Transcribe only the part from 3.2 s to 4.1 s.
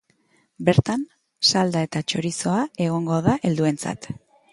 da helduentzat.